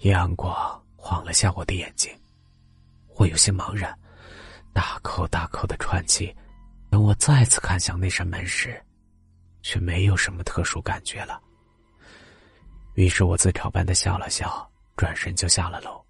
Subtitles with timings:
[0.00, 0.54] 阳光
[0.96, 2.12] 晃了下我的眼睛，
[3.16, 3.96] 我有些茫然，
[4.72, 6.34] 大口大口的喘气。
[6.88, 8.80] 等我再次看向那扇门时，
[9.62, 11.40] 却没有什么特殊感觉了。
[12.94, 16.00] 于是我自嘲般的笑了笑，转身就下了楼。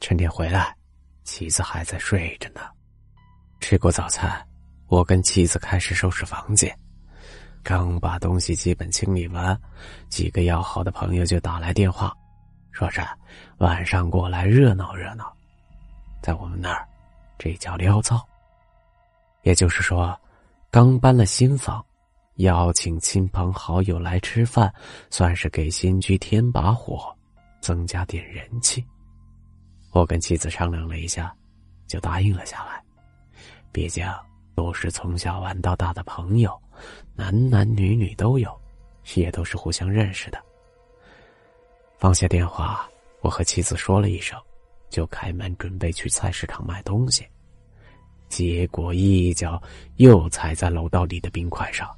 [0.00, 0.76] 趁天回来，
[1.22, 2.60] 妻子还在睡着呢。
[3.60, 4.44] 吃过早餐，
[4.88, 6.76] 我跟妻子开始收拾房间。
[7.62, 9.58] 刚把东西基本清理完，
[10.08, 12.12] 几个要好的朋友就打来电话，
[12.72, 13.00] 说是
[13.58, 15.32] 晚上过来热闹热闹。
[16.20, 16.86] 在我们那儿，
[17.38, 18.20] 这叫撩灶。
[19.42, 20.18] 也就是说，
[20.70, 21.84] 刚搬了新房，
[22.36, 24.72] 邀请亲朋好友来吃饭，
[25.10, 27.16] 算是给新居添把火，
[27.60, 28.84] 增加点人气。
[29.90, 31.34] 我跟妻子商量了一下，
[31.86, 32.82] 就答应了下来。
[33.72, 34.06] 毕竟
[34.54, 36.61] 都是从小玩到大的朋友。
[37.14, 38.60] 男男女女都有，
[39.14, 40.42] 也都是互相认识的。
[41.98, 42.88] 放下电话，
[43.20, 44.38] 我和妻子说了一声，
[44.90, 47.26] 就开门准备去菜市场买东西。
[48.28, 49.62] 结果一脚
[49.96, 51.88] 又踩在楼道里的冰块上，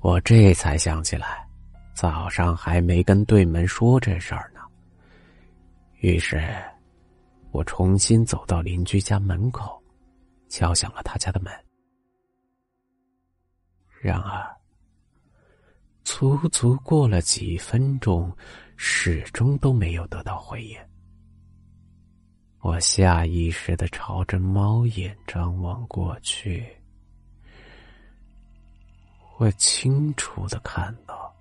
[0.00, 1.46] 我这才想起来，
[1.94, 4.60] 早上还没跟对门说这事儿呢。
[5.98, 6.40] 于是，
[7.50, 9.82] 我重新走到邻居家门口，
[10.48, 11.52] 敲响了他家的门。
[14.02, 14.56] 然而，
[16.02, 18.36] 足足过了几分钟，
[18.76, 20.76] 始终都没有得到回应。
[22.58, 26.66] 我下意识的朝着猫眼张望过去，
[29.38, 31.32] 我清楚的看到，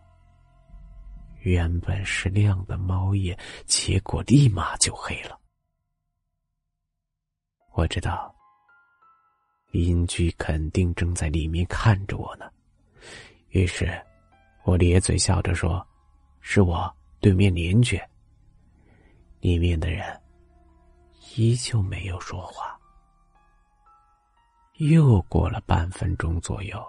[1.40, 5.40] 原本是亮的猫眼，结果立马就黑了。
[7.72, 8.36] 我知道。
[9.72, 12.52] 邻居肯定正在里面看着我呢，
[13.50, 13.90] 于是，
[14.64, 15.86] 我咧嘴笑着说
[16.42, 18.00] ：“是我对面邻居。”
[19.40, 20.22] 里面的人
[21.36, 22.78] 依旧没有说话。
[24.74, 26.84] 又过了半分钟左右，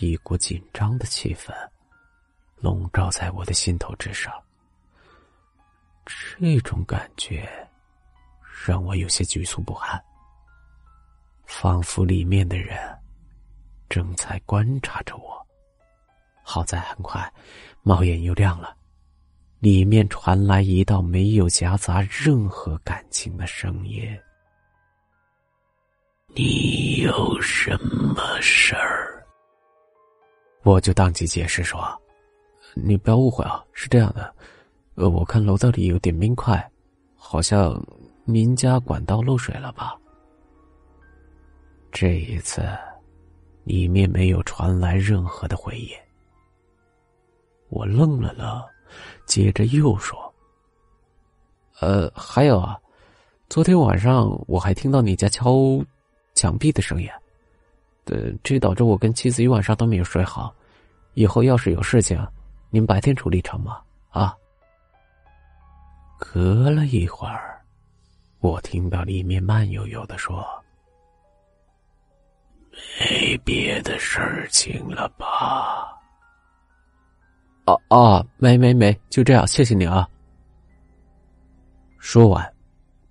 [0.00, 1.52] 一股紧张的气氛
[2.56, 4.32] 笼罩在我的心头之上。
[6.04, 7.48] 这种感觉
[8.66, 10.02] 让我有些局促不安。
[11.46, 12.78] 仿佛里面的人
[13.88, 15.46] 正在观察着我。
[16.42, 17.32] 好在很快，
[17.82, 18.76] 猫眼又亮了，
[19.60, 24.06] 里面传来一道没有夹杂任何感情的声音
[26.36, 29.24] ：“你有什么事儿？”
[30.64, 31.80] 我就当即解释说
[32.74, 34.34] ：“你不要误会啊，是这样的，
[34.96, 36.70] 呃，我看楼道里有点冰块，
[37.16, 37.82] 好像
[38.24, 39.96] 您家管道漏水了吧？”
[41.94, 42.60] 这一次，
[43.62, 45.96] 里面没有传来任何的回应。
[47.68, 48.60] 我愣了愣，
[49.26, 50.18] 接着又说
[51.78, 52.76] ：“呃，还有啊，
[53.48, 55.54] 昨天晚上我还听到你家敲
[56.34, 57.08] 墙壁的声音，
[58.06, 60.52] 呃，这导致我跟妻子一晚上都没有睡好。
[61.12, 62.20] 以后要是有事情，
[62.70, 63.80] 您白天处理成吗？
[64.10, 64.36] 啊？”
[66.18, 67.64] 隔了一会儿，
[68.40, 70.44] 我听到里面慢悠悠的说。
[73.24, 75.98] 没别的事情了吧？
[77.64, 80.06] 哦哦，没没没，就这样，谢谢你啊。
[81.98, 82.54] 说完，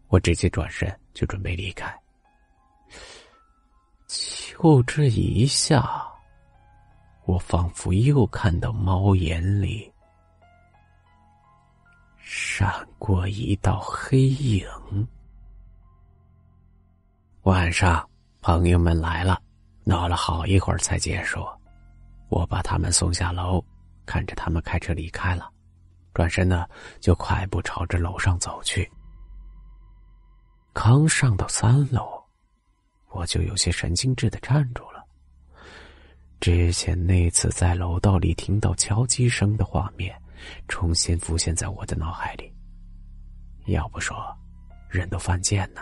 [0.10, 1.92] 我直接转身就准备离开。
[4.06, 6.08] 就这一下，
[7.26, 9.92] 我仿佛又看到猫眼里
[12.20, 14.64] 闪过一道黑影。
[17.42, 18.08] 晚上，
[18.42, 19.42] 朋友们来了。
[19.86, 21.46] 闹了好一会儿才结束，
[22.30, 23.64] 我把他们送下楼，
[24.06, 25.50] 看着他们开车离开了，
[26.14, 26.66] 转身呢
[27.00, 28.90] 就快步朝着楼上走去。
[30.72, 32.24] 刚上到三楼，
[33.10, 35.04] 我就有些神经质的站住了。
[36.40, 40.20] 之前那次在楼道里听到敲击声的画面，
[40.68, 42.52] 重新浮现在我的脑海里。
[43.68, 44.16] 要不说，
[44.90, 45.82] 人都犯贱呢。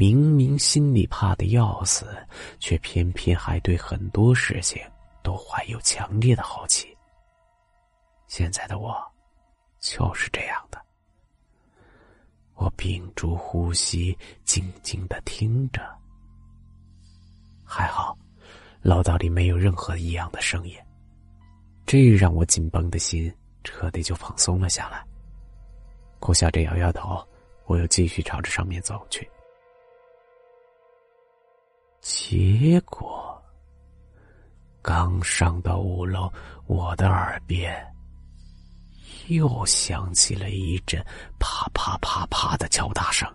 [0.00, 2.06] 明明心里怕的要死，
[2.58, 4.80] 却偏偏还对很多事情
[5.22, 6.96] 都怀有强烈的好奇。
[8.26, 8.96] 现在的我，
[9.78, 10.80] 就是这样的。
[12.54, 15.82] 我屏住呼吸，静静的听着。
[17.62, 18.16] 还好，
[18.80, 20.74] 楼道里没有任何异样的声音，
[21.84, 23.30] 这让我紧绷的心
[23.64, 25.06] 彻底就放松了下来。
[26.20, 27.22] 苦笑着摇摇头，
[27.66, 29.28] 我又继续朝着上面走去。
[32.00, 33.42] 结果，
[34.80, 36.32] 刚上到五楼，
[36.66, 37.74] 我的耳边
[39.28, 41.04] 又响起了一阵
[41.38, 43.28] 啪啪啪啪的敲打声。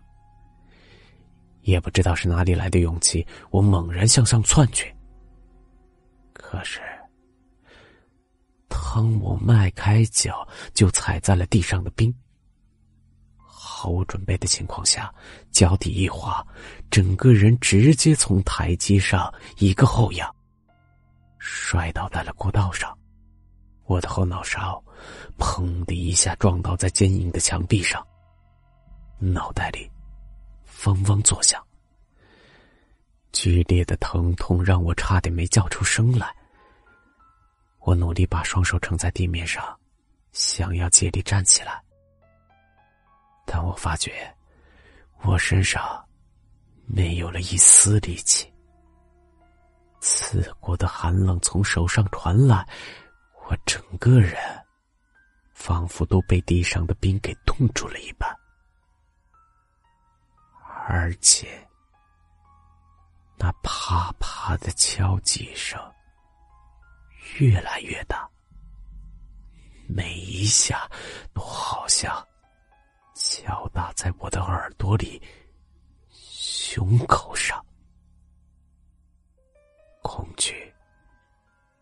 [1.61, 4.93] 也不知道是哪里来的勇气，我猛然向上窜去。
[6.33, 6.81] 可是，
[8.67, 12.13] 当我迈开脚，就踩在了地上的冰。
[13.85, 15.13] 毫无准备的情况下，
[15.51, 16.43] 脚底一滑，
[16.89, 20.35] 整个人直接从台阶上一个后仰，
[21.37, 22.91] 摔倒在了过道上。
[23.83, 24.83] 我的后脑勺
[25.37, 28.03] “砰”的一下撞倒在坚硬的墙壁上，
[29.19, 29.87] 脑袋里。
[30.83, 31.63] 嗡嗡作响，
[33.31, 36.35] 剧烈的疼痛让我差点没叫出声来。
[37.81, 39.63] 我努力把双手撑在地面上，
[40.31, 41.79] 想要借力站起来，
[43.45, 44.35] 但我发觉
[45.23, 46.03] 我身上
[46.85, 48.51] 没有了一丝力气。
[50.01, 52.67] 刺骨的寒冷从手上传来，
[53.47, 54.35] 我整个人
[55.53, 58.29] 仿佛都被地上的冰给冻住了一般。
[60.87, 61.67] 而且，
[63.37, 65.79] 那啪啪的敲击声
[67.39, 68.29] 越来越大，
[69.87, 70.87] 每一下
[71.33, 72.23] 都好像
[73.95, 75.21] 在我的耳朵里、
[76.09, 77.59] 胸口上。
[80.03, 80.71] 恐惧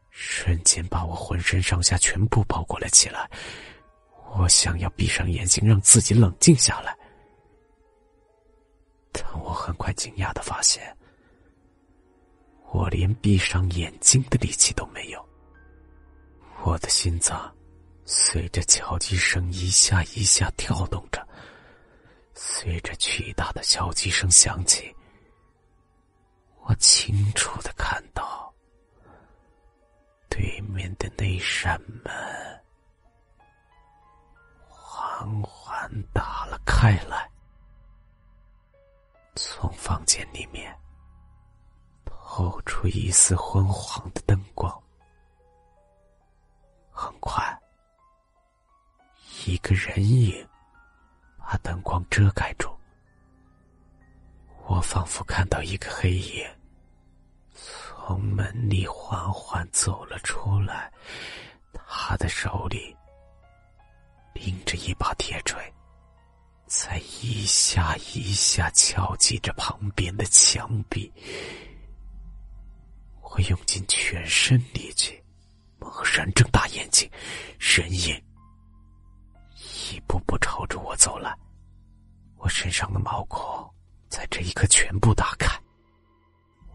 [0.10, 3.30] 瞬间把我浑身上下全部包裹了起来，
[4.38, 6.98] 我想要闭上眼睛，让自己冷静下来。
[9.12, 10.96] 但我很快惊讶的发现，
[12.72, 15.30] 我连闭上眼睛的力气都没有。
[16.64, 17.54] 我的心脏
[18.06, 21.28] 随着敲击声一下一下跳动着，
[22.36, 24.96] 随着巨大的敲击声响起，
[26.62, 28.54] 我清楚的看到
[30.30, 32.64] 对面的那扇门
[34.68, 37.30] 缓缓打了开来。
[39.36, 40.76] 从房间里面
[42.06, 44.72] 透出一丝昏黄的灯光，
[46.92, 47.58] 很快，
[49.46, 50.48] 一个人影
[51.54, 52.68] 把灯光遮盖住。
[54.66, 56.44] 我仿佛看到一个黑影
[57.54, 60.92] 从门里缓缓走了出来，
[61.88, 62.96] 他的手里
[64.34, 65.62] 拎着一把铁锤。
[66.66, 71.14] 在一下一下敲击着旁边的墙壁，
[73.22, 75.22] 我用尽全身力气，
[75.78, 77.08] 猛然睁大眼睛，
[77.60, 78.20] 人影
[79.92, 81.36] 一步步朝着我走来，
[82.38, 83.70] 我身上的毛孔
[84.08, 85.60] 在这一刻全部打开，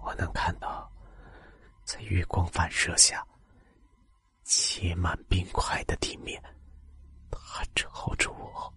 [0.02, 0.90] 我能看到，
[1.84, 3.24] 在月光反射下，
[4.42, 6.42] 结满冰块的地面，
[7.30, 8.72] 他朝着我。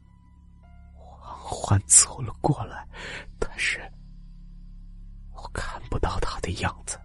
[0.93, 2.87] 缓缓走了过来，
[3.37, 3.79] 但是
[5.33, 6.97] 我看不到他的样子。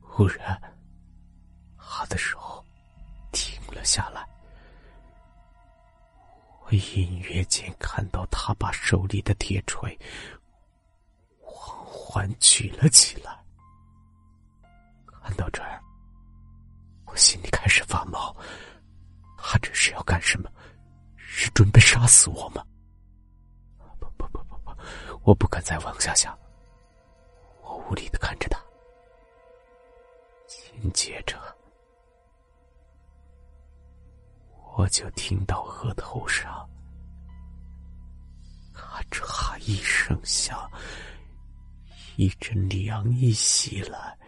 [0.00, 0.60] 忽然，
[1.78, 2.64] 他的手
[3.32, 4.26] 停了下来，
[6.66, 9.96] 我隐约间看到他把手里的铁锤
[11.38, 13.40] 缓缓举了起来。
[15.22, 15.80] 看到这儿，
[17.04, 18.36] 我心里开始发毛，
[19.38, 20.50] 他这是要干什么？
[21.16, 22.64] 是准备杀死我吗？
[24.00, 24.76] 不不不不不，
[25.22, 26.36] 我不敢再往下想。
[27.62, 28.60] 我无力的看着他，
[30.48, 31.55] 紧接着，
[34.76, 36.68] 我就听到额头上
[38.74, 40.70] 咔嚓一声响，
[42.16, 44.18] 一阵凉意袭来，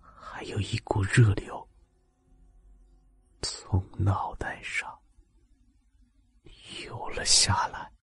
[0.00, 1.68] 还有一股热流
[3.42, 4.90] 从脑袋上。
[6.80, 7.93] 流了下来。